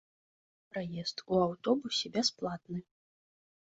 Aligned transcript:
Праезд 0.75 1.17
у 1.31 1.43
аўтобусе 1.45 2.05
бясплатны. 2.19 2.79